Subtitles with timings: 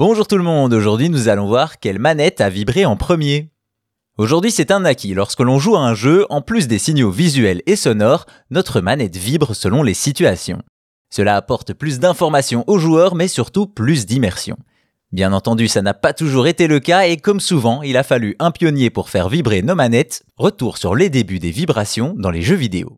[0.00, 3.50] Bonjour tout le monde, aujourd'hui nous allons voir quelle manette a vibré en premier.
[4.16, 7.60] Aujourd'hui c'est un acquis, lorsque l'on joue à un jeu, en plus des signaux visuels
[7.66, 10.62] et sonores, notre manette vibre selon les situations.
[11.10, 14.56] Cela apporte plus d'informations aux joueurs mais surtout plus d'immersion.
[15.12, 18.36] Bien entendu ça n'a pas toujours été le cas et comme souvent il a fallu
[18.38, 22.40] un pionnier pour faire vibrer nos manettes, retour sur les débuts des vibrations dans les
[22.40, 22.96] jeux vidéo.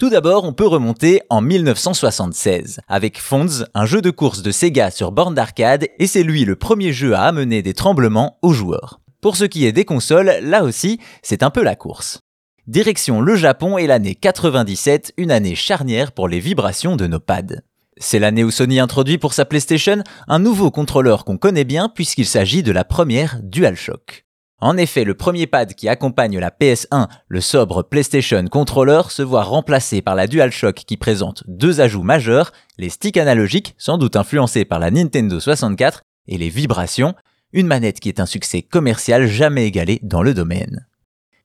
[0.00, 4.90] Tout d'abord, on peut remonter en 1976 avec Fonz, un jeu de course de Sega
[4.90, 9.00] sur borne d'arcade, et c'est lui le premier jeu à amener des tremblements aux joueurs.
[9.20, 12.20] Pour ce qui est des consoles, là aussi, c'est un peu la course.
[12.66, 17.60] Direction le Japon et l'année 97, une année charnière pour les vibrations de nos pads.
[17.98, 22.24] C'est l'année où Sony introduit pour sa PlayStation un nouveau contrôleur qu'on connaît bien puisqu'il
[22.24, 24.24] s'agit de la première DualShock.
[24.62, 29.42] En effet, le premier pad qui accompagne la PS1, le sobre PlayStation Controller, se voit
[29.42, 34.66] remplacé par la DualShock qui présente deux ajouts majeurs, les sticks analogiques, sans doute influencés
[34.66, 37.14] par la Nintendo 64, et les vibrations,
[37.52, 40.86] une manette qui est un succès commercial jamais égalé dans le domaine.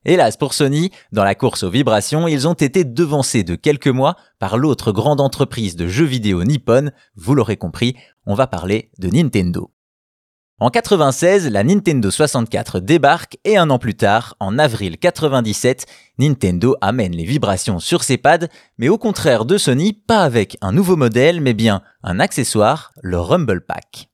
[0.03, 4.17] Hélas pour Sony, dans la course aux vibrations, ils ont été devancés de quelques mois
[4.37, 7.95] par l'autre grande entreprise de jeux vidéo nippone, vous l'aurez compris,
[8.25, 9.71] on va parler de Nintendo.
[10.57, 15.85] En 96, la Nintendo 64 débarque et un an plus tard, en avril 97,
[16.17, 20.71] Nintendo amène les vibrations sur ses pads, mais au contraire de Sony, pas avec un
[20.71, 24.07] nouveau modèle, mais bien un accessoire, le Rumble Pack.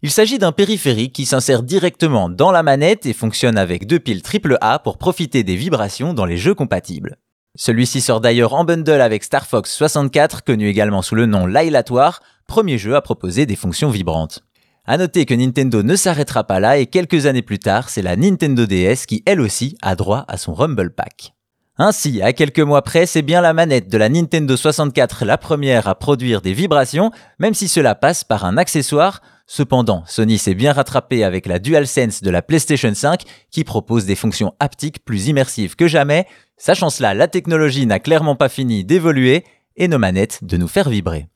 [0.00, 4.22] Il s'agit d'un périphérique qui s'insère directement dans la manette et fonctionne avec deux piles
[4.22, 7.18] AAA pour profiter des vibrations dans les jeux compatibles.
[7.56, 12.22] Celui-ci sort d'ailleurs en bundle avec Star Fox 64, connu également sous le nom Lailatoire,
[12.48, 14.42] premier jeu à proposer des fonctions vibrantes.
[14.86, 18.16] À noter que Nintendo ne s'arrêtera pas là et quelques années plus tard, c'est la
[18.16, 21.32] Nintendo DS qui elle aussi a droit à son Rumble Pack.
[21.78, 25.88] Ainsi, à quelques mois près, c'est bien la manette de la Nintendo 64 la première
[25.88, 29.22] à produire des vibrations, même si cela passe par un accessoire.
[29.46, 34.16] Cependant, Sony s'est bien rattrapé avec la DualSense de la PlayStation 5 qui propose des
[34.16, 36.26] fonctions haptiques plus immersives que jamais.
[36.58, 39.44] Sachant cela, la technologie n'a clairement pas fini d'évoluer
[39.76, 41.26] et nos manettes de nous faire vibrer.